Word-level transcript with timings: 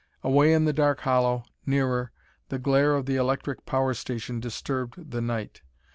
Away 0.23 0.51
in 0.51 0.65
the 0.65 0.73
dark 0.73 1.01
hollow, 1.01 1.43
nearer, 1.63 2.11
the 2.49 2.57
glare 2.57 2.95
of 2.95 3.05
the 3.05 3.17
electric 3.17 3.67
power 3.67 3.93
station 3.93 4.39
disturbed 4.39 5.11
the 5.11 5.21
night. 5.21 5.61